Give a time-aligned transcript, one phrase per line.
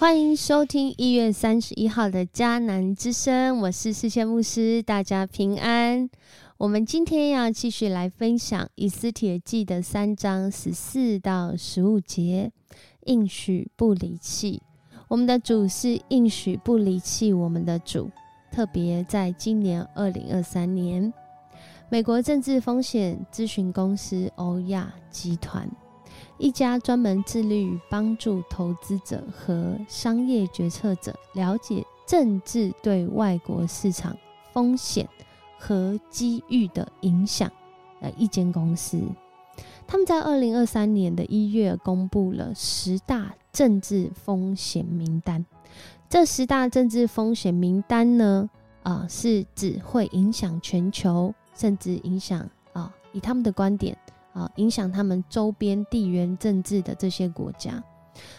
[0.00, 6.08] 欢迎收听一月三十一号的迦南之声，我是世界牧师，大家平安。
[6.56, 12.52] 我们今天要继续来分享《以斯帖记》的三章十四到十五节，
[13.06, 14.62] 应许不离弃。
[15.08, 18.08] 我们的主是应许不离弃我们的主，
[18.52, 21.12] 特别在今年二零二三年，
[21.88, 25.68] 美国政治风险咨询公司欧亚集团。
[26.38, 34.16] 一家专门致力于帮助投资者和商业决策者了解政治对外国市场
[34.52, 35.08] 风险
[35.58, 37.50] 和机遇的影响
[38.00, 39.02] 的一间公司，
[39.86, 45.44] 他们在二零二三年的一月公布了十大政治风险名单。
[46.08, 48.48] 这十大政治风险名单呢，
[48.84, 53.98] 啊，是指会影响全球，甚至影响啊，以他们的观点。
[54.38, 57.82] 啊，影响他们周边地缘政治的这些国家，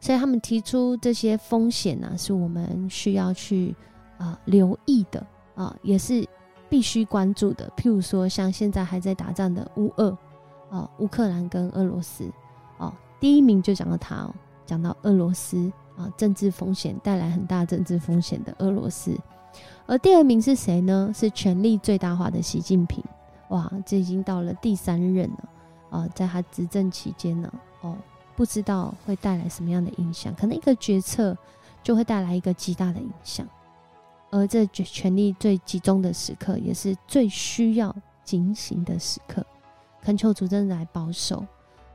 [0.00, 3.74] 所以他们提出这些风险呢，是我们需要去
[4.16, 6.24] 啊留意的啊，也是
[6.68, 7.68] 必须关注的。
[7.76, 10.16] 譬如说，像现在还在打仗的乌俄
[10.70, 12.30] 啊，乌克兰跟俄罗斯
[12.78, 19.18] 哦，第一名就讲到他哦，讲到俄罗斯啊，政治风险带来很大政治风险的俄罗斯，
[19.86, 21.10] 而第二名是谁呢？
[21.12, 23.02] 是权力最大化的习近平。
[23.48, 25.48] 哇，这已经到了第三任了。
[25.90, 27.52] 呃，在他执政期间呢，
[27.82, 27.96] 哦，
[28.36, 31.36] 不知道会带来什么样的影响，可能一个决策
[31.82, 33.46] 就会带来一个极大的影响，
[34.30, 39.44] 而这权力最集中的时刻，也是最需要警醒的时刻。
[40.02, 41.44] 恳求主真的来保守。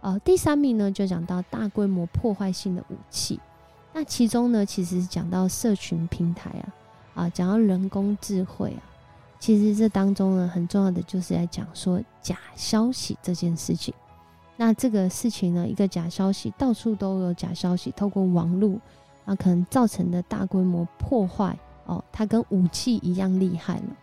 [0.00, 3.38] 呃，第三名呢，就讲到大规模破坏性的武器，
[3.92, 8.82] 那其中呢，其实讲到社群平台啊，啊，讲到人工智慧啊。
[9.42, 13.92] 其实这当中呢，很重要的就是在讲说假消息这件事情。
[14.56, 18.78] 那这个事情呢，一个假消息到处都有假消息，透过网络
[19.24, 23.96] 啊，可能造成的大规模破坏哦，它跟武器一样厉害了。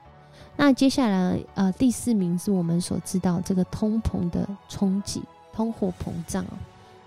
[0.57, 5.23] 那接下来呃，第四名是我们所知道这个通膨的冲击，
[5.53, 6.44] 通货膨胀。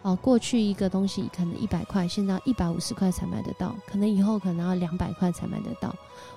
[0.02, 5.94] 哦，过去一个东西可能一百块，现在一百五十块才买得到，可能以后可能要两百块才买得到。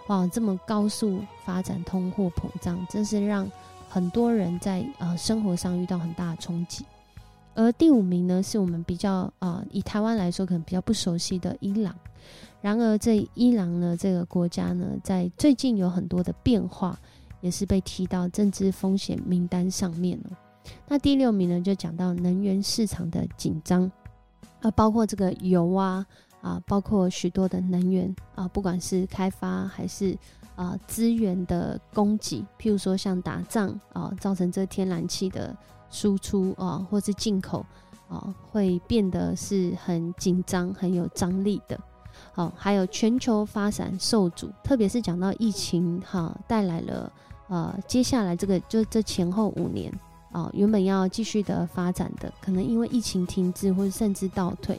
[0.08, 3.50] 哇，这么高速发展，通货膨胀，真是让
[3.90, 6.86] 很多人在呃生活上遇到很大的冲击。
[7.56, 11.96] 而第五名呢，是我们比较啊，以台湾来说可能比较不熟悉的伊朗。
[12.62, 17.00] 然而，这伊朗呢这个国家呢，在最近有很多的变化，
[17.42, 20.38] 也是被提到政治风险名单上面了。
[20.88, 23.92] 那第六名呢，就讲到能源市场的紧张，
[24.62, 26.06] 啊，包括这个油啊，
[26.42, 30.18] 啊，包括许多的能源啊，不管是开发还是
[30.56, 35.56] 啊资源的供给，譬如说像打仗啊，造成这天然气的
[35.90, 37.66] 输出啊，或是进口
[38.08, 41.80] 啊，会变得是很紧张、很有张力的。
[42.32, 47.12] 好，还有全球发展受阻，特别是讲到疫情哈，带来了
[47.48, 49.92] 呃，接下来这个就这前后五年。
[50.36, 54.78] 啊，原本要继续的发展的，可能因为疫情停滞或者甚至倒退，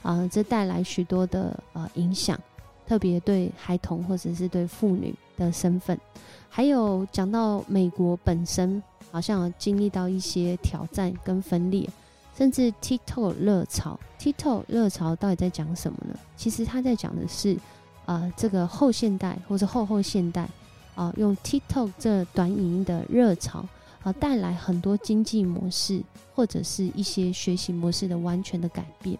[0.00, 2.40] 啊，这带来许多的呃影响，
[2.86, 6.00] 特别对孩童或者是对妇女的身份，
[6.48, 8.82] 还有讲到美国本身
[9.12, 11.86] 好像有经历到一些挑战跟分裂，
[12.34, 16.18] 甚至 TikTok 热潮，TikTok 热潮到底在讲什么呢？
[16.34, 17.58] 其实他在讲的是，
[18.06, 20.48] 啊，这个后现代或者后后现代，
[20.94, 23.66] 啊，用 TikTok 这短影音的热潮。
[24.04, 26.00] 啊，带来很多经济模式
[26.32, 29.18] 或者是一些学习模式的完全的改变。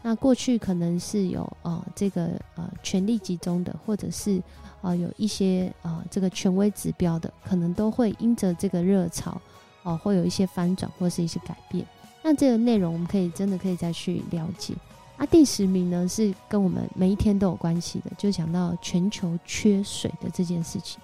[0.00, 4.42] 那过去可能是有呃这个呃权力集中的，或者是
[4.80, 9.40] 啊有一些呃这个权威指标的，可能都会因着这个热潮
[9.82, 11.84] 哦，会有一些翻转或是一些改变。
[12.22, 14.74] 那这个内容我们可以真的可以再去了解。
[15.18, 21.00] 那第十名呢是跟我们每一天都有关系的，就讲到全球缺水的这件事情。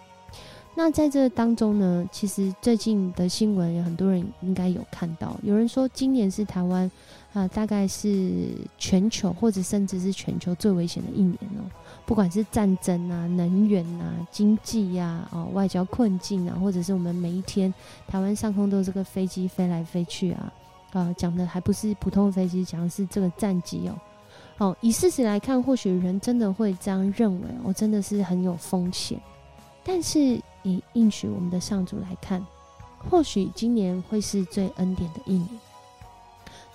[0.78, 6.88] 那在这当中呢，其实最近的新闻有很多人应该有看到，有人说今年是台湾
[7.32, 11.66] 啊，大概是全球或者甚至是全球最危险的一年哦。
[12.06, 17.74] 不管是战争啊、能源啊、经济呀、哦外交困境啊，或者是我们每一天
[18.06, 20.52] 台湾上空都有这个飞机飞来飞去啊，
[20.92, 23.98] 啊讲的还不是普通飞机，讲的是这个战机哦。
[24.58, 29.20] 哦，以事实来看，或许人真的会这样认为，我真的是很有风险，
[29.82, 30.40] 但是。
[30.68, 32.44] 以应许我们的上主来看，
[33.08, 35.48] 或许今年会是最恩典的一年。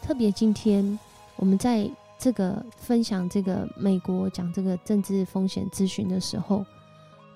[0.02, 1.00] 特别今天
[1.36, 6.66] 我们在这个分享这个美国讲这个政治风险咨询的时候，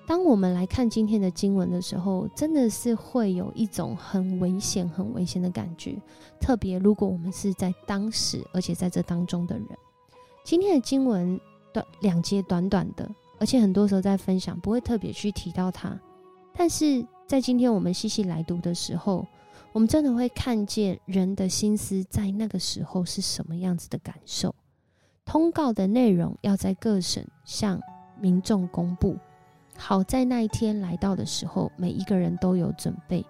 [0.06, 5.96] 当我们来看今天的经文的时候，真的是会有一种很危险、很危险的感觉。
[6.40, 9.66] 特别如果我们是在当时，而且在这当中的人，
[10.44, 11.38] 今天的经文
[11.72, 15.98] 短两节短短的，而且很多时候在分享不会特别去提到它，
[16.58, 19.24] 但是在今天我们细细来读的时候，
[19.70, 24.52] 我们真的会看见人的心思在那个时候是什么样子的感受。
[25.24, 27.80] 通告的内容要在各省向
[28.20, 29.16] 民众公布，
[29.76, 33.24] 好在那一天来到的时候，每一个人都有准备。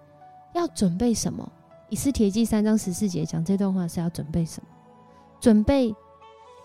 [0.55, 1.47] 要准备什么？
[1.89, 4.69] 以斯帖记三章十四节讲这段话是要准备什么？
[5.39, 5.93] 准备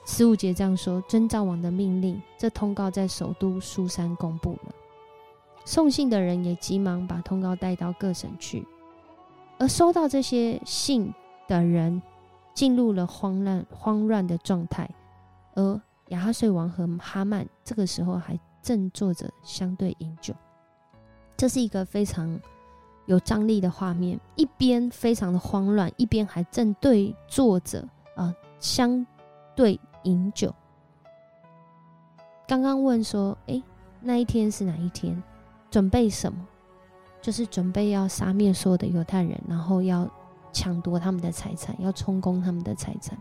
[0.07, 4.75] 十五节这样说：遵照王的命令，这通告在首都苏珊公布了。
[5.65, 8.67] 送信的人也急忙把通告带到各省去，
[9.59, 11.13] 而收到这些信
[11.49, 12.03] 的人
[12.53, 14.89] 进入了慌乱慌乱的状态。
[15.55, 20.35] 而亚哈睡王和哈曼这个时候还正坐着相对饮酒，
[21.37, 22.39] 这是一个非常
[23.07, 24.21] 有张力的画面。
[24.37, 29.07] 一边非常的慌乱，一边还正对坐着啊相
[29.55, 30.55] 对饮酒。
[32.47, 33.63] 刚刚问说：“哎，
[34.03, 35.23] 那一天是哪一天？
[35.75, 36.39] 准备什么？
[37.21, 40.09] 就是准备要杀灭所有的犹太人，然后要
[40.53, 43.19] 抢夺他们的财产，要充公他们的财产。”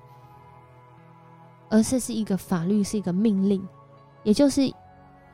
[1.72, 3.68] 而这是一个法律，是一个命令，
[4.22, 4.72] 也就是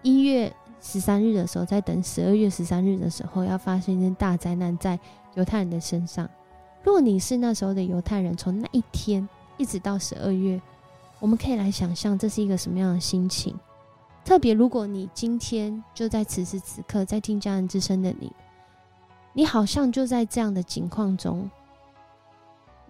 [0.02, 0.50] 一月
[0.80, 4.98] 十三日的时候，在等十二月十三日的时候，要发生一件大灾难在
[5.34, 6.30] 犹太人的身上。
[6.86, 9.28] 若你是那时候的犹太人，从那一天
[9.58, 10.62] 一直到十二月，
[11.20, 13.54] 我们可以来想象这是一个什么样的心情。
[14.24, 18.32] 特别如果你今天就在此时此刻在听家人之声的你，
[19.34, 21.50] 你好像就在这样的境况中。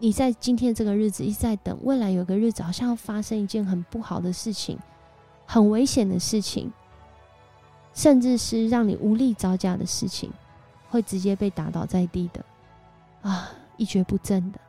[0.01, 4.79] 你在今天这个日子一直在等，未来有个日子好像要发生一件很不好的事情，
[5.45, 6.71] 很危险的事情，
[7.93, 10.31] 甚至是让你无力招架的事情，
[10.89, 12.45] 会直接被打倒在地的，
[13.21, 14.59] 啊，一蹶不振的，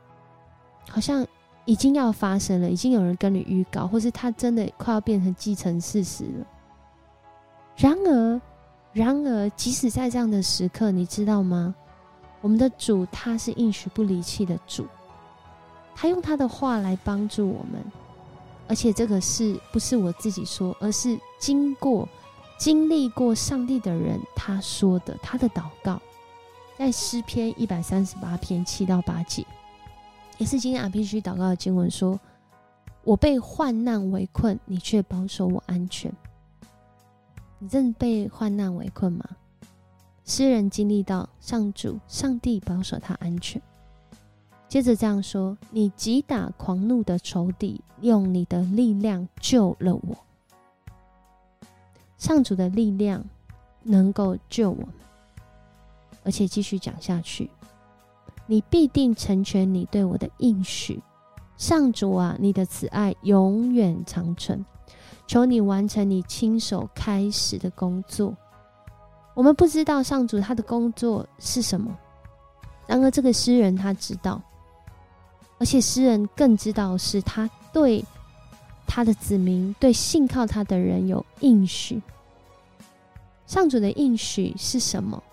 [0.89, 1.25] 好像
[1.65, 6.45] 已经要发生了，已经有人跟你预告，或是他真的快要变成既成事实了。
[7.77, 8.41] 然而，
[8.93, 11.73] 然而，即使在这样的时刻，你知道吗？
[12.41, 14.85] 我们的主他是应许不离弃的主。
[15.95, 17.79] 他用他的话来帮助我们，
[18.67, 22.07] 而且这个是不是我自己说，而是经过
[22.57, 26.01] 经历过上帝的人他说的，他的祷告，
[26.77, 29.45] 在诗篇一百三十八篇七到八节，
[30.41, 32.19] 也是今天 RPG 祷告的经文说
[33.05, 36.11] ：“我被患难围困，你却保守我安全。”
[37.59, 39.23] 你正被患难围困吗？
[40.25, 43.61] 诗人经历到上主、上帝保守他安全。
[44.67, 50.17] 接着这样说：“你击打狂怒的仇敌，用你的力量救了我。
[52.17, 53.23] 上主的力量
[53.83, 54.89] 能够救我们，
[56.23, 57.51] 而且继续讲下去。
[58.51, 61.01] 你必定成全你对我的应许。
[61.55, 64.65] 上主啊，你的慈爱永远长存。
[65.25, 68.35] 求你完成你亲手开始的工作。
[69.35, 71.97] 我们不知道上主他的工作是什么，
[72.87, 74.41] 然而这个诗人他知道。”
[75.57, 78.03] 而且诗人更知道，是他对
[78.85, 82.01] 他的子民、对信靠他的人有应许。
[83.47, 85.23] 上主的应许是什么？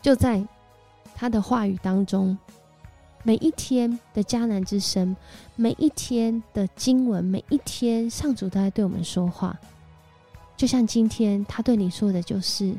[0.00, 0.42] 就在
[1.20, 2.38] 他的话语当中，
[3.24, 5.16] 每一天的迦南之声，
[5.56, 9.58] 每一天的经文，每一天上主都在对我们说话。
[10.56, 12.72] 就像今天他对你说的，就是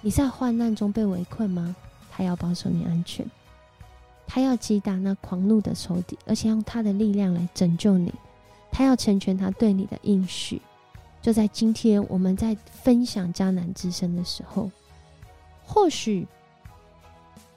[0.00, 1.74] 你在患难中被围困吗？
[2.08, 3.28] 他要保守你安全。
[4.28, 8.14] 他要击打那狂怒的仇敌，而且用他的力量来拯救你。
[8.70, 10.62] 他要成全他对你的应许。
[11.20, 14.70] 就在今天，我们在分享迦南之声的时候，
[15.64, 16.28] 或许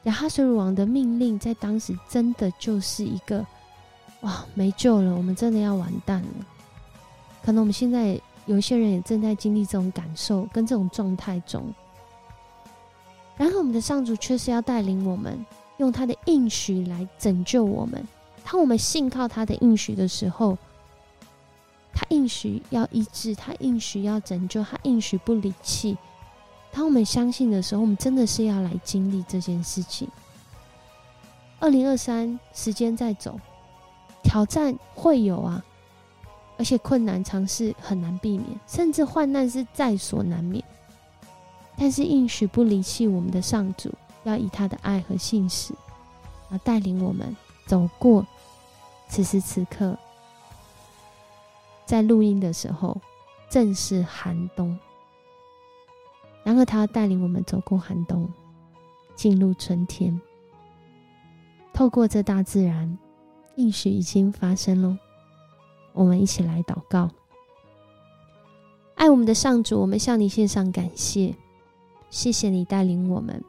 [0.04, 3.46] 亚哈水鲁王的命令在当时真的就是一个
[4.22, 6.46] 哇，没救了，我们真的要完蛋了。
[7.44, 11.74] 可能我们现在有一些人也正在经历这种感受跟这种状态中，
[13.38, 15.46] 然后我们的上主却是要带领我们。
[15.78, 18.08] 用他的应许来拯救我们。
[18.46, 20.56] 当我们信靠他的应许的时候，
[21.92, 25.98] 他应许要医治，他应许要拯救，他应许不离弃。
[26.74, 30.10] 当我们相信的时候，我们真的是要来经历这件事情。
[31.60, 33.40] 二零二三，时间在走，
[34.24, 35.64] 挑战会有啊，
[36.58, 40.64] 而且困难尝试很难避免，甚至患难是在所难免。
[41.78, 43.94] 但是应许不离弃我们的上主。
[44.26, 45.74] 要以他的爱和信使，
[46.50, 47.36] 而带领我们
[47.68, 48.26] 走过
[49.10, 49.98] 此时此刻。
[51.86, 52.96] 在录音的时候，
[53.50, 54.80] 正是寒冬。
[56.44, 58.30] 然而，他要带领我们走过寒冬，
[59.16, 60.20] 进入春天。
[61.74, 62.98] 透过这大自然，
[63.56, 64.98] 应许已经发生喽。
[65.94, 67.10] 我们一起来祷告，
[68.96, 71.36] 爱我们的上主，我们向你献上感谢，
[72.10, 73.44] 谢谢你带领我们，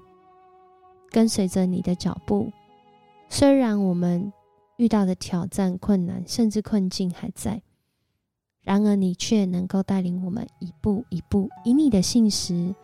[1.10, 2.52] 跟随着你的脚步。
[3.28, 4.32] 虽然我们
[4.76, 7.62] 遇到的挑战、困难，甚至困境还在，
[8.62, 12.74] 然而你却能够带领我们一步一步，以你的信实，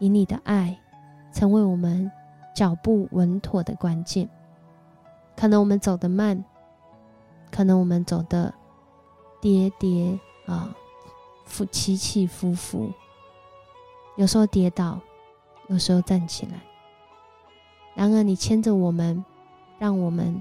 [0.00, 0.76] 以你的爱，
[1.32, 2.10] 成为我们
[2.52, 4.28] 脚步稳妥的关键。
[5.36, 6.44] 可能我们走得慢，
[7.52, 8.52] 可能我们走得
[9.40, 10.74] 跌跌啊。
[11.46, 12.92] 伏起起伏伏，
[14.14, 15.00] 有时候跌倒，
[15.66, 16.60] 有时候站起来。
[17.92, 19.24] 然而，你牵着我们，
[19.76, 20.40] 让我们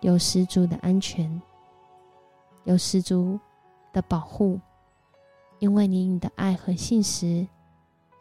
[0.00, 1.40] 有十足的安全，
[2.64, 3.38] 有十足
[3.92, 4.58] 的保护，
[5.60, 7.46] 因为你你的爱和信实，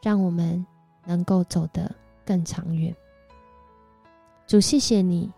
[0.04, 0.64] 让我们
[1.08, 1.92] 能够走得
[2.24, 2.96] 更长远。
[4.46, 5.32] 主，谢谢你，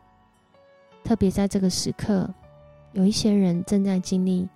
[1.05, 2.29] 特别在这个时刻，
[2.91, 4.49] 有一些人正在经历。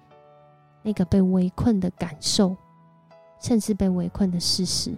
[0.85, 2.53] 那个被围困的感受，
[3.39, 4.93] 甚至被围困的事实，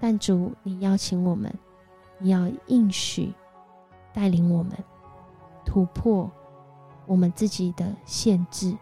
[0.00, 1.52] 但主，你邀请我们，
[2.16, 3.30] 你要应许
[4.14, 4.72] 带领我们
[5.66, 6.30] 突破
[7.04, 8.74] 我们自己的限制，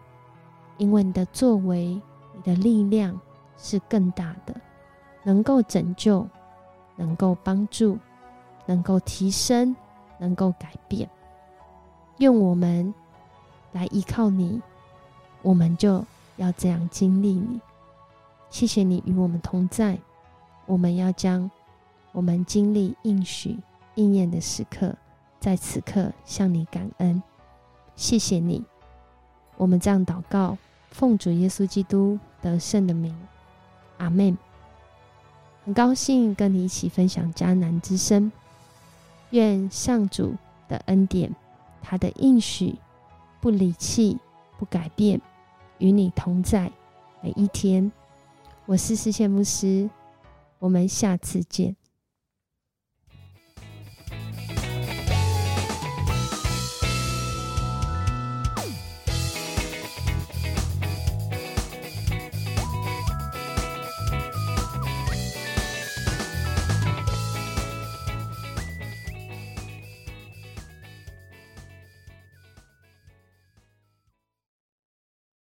[0.77, 2.01] 因为你的作为，
[2.33, 3.19] 你的力量
[3.57, 4.55] 是更大的，
[5.27, 6.25] 能够拯救，
[6.95, 7.99] 能够帮助，
[8.65, 9.75] 能够提升，
[10.19, 11.09] 能够改变。
[12.15, 12.93] 用我们
[13.73, 14.61] 来依靠你。
[15.41, 16.01] 我们就
[16.37, 17.59] 要这样经历你，
[18.49, 19.99] 谢谢你与我们同在。
[20.65, 21.51] 我们要将
[22.13, 23.59] 我们经历应许
[23.95, 24.95] 应验的时刻，
[25.41, 27.21] 在此刻向你感恩，
[27.97, 28.63] 谢谢你。
[29.57, 30.57] 我们这样祷告，
[30.89, 33.13] 奉主耶稣基督得胜的名，
[33.97, 34.37] 阿门。
[35.67, 38.31] 很高兴跟你一起分享迦南之声，
[39.31, 40.33] 愿上主
[40.69, 41.35] 的恩典，
[41.81, 42.73] 他的应许
[43.41, 44.17] 不离弃，
[44.57, 45.19] 不改变。
[45.79, 46.71] 与你同在
[47.21, 47.91] 每一天，
[48.65, 49.89] 我是世界牧师，
[50.57, 51.75] 我们下次见。